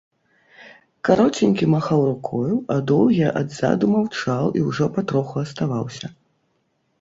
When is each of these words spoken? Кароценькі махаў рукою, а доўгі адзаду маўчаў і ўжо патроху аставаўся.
Кароценькі 1.09 1.67
махаў 1.73 2.01
рукою, 2.09 2.55
а 2.75 2.77
доўгі 2.93 3.21
адзаду 3.43 3.85
маўчаў 3.97 4.49
і 4.61 4.65
ўжо 4.71 4.85
патроху 4.97 5.35
аставаўся. 5.45 6.07